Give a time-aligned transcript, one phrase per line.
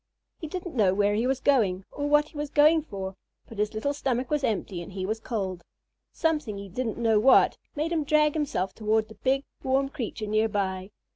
[0.39, 3.15] He didn't know where he was going, or what he was going for,
[3.47, 5.63] but his little stomach was empty and he was cold.
[6.11, 10.49] Something, he didn't know what, made him drag himself toward the big, warm creature near
[10.49, 10.89] by.